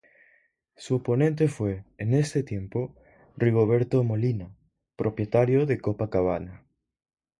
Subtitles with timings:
[0.77, 2.95] Su oponente fue, en este tiempo,
[3.37, 4.57] Rigoberto Molina,
[4.95, 6.65] propietario de Copacabana.